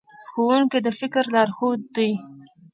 ښوونکي 0.31 0.79
د 0.85 0.87
فکر 0.99 1.23
لارښود 1.33 1.81
دي. 1.95 2.11